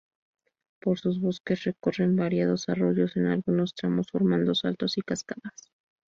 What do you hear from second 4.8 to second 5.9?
y Cascadas.